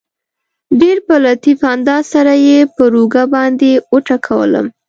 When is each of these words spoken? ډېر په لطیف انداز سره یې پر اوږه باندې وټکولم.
ډېر 0.81 0.97
په 1.07 1.15
لطیف 1.25 1.59
انداز 1.73 2.03
سره 2.13 2.33
یې 2.47 2.57
پر 2.75 2.91
اوږه 2.97 3.23
باندې 3.35 3.71
وټکولم. 3.93 4.65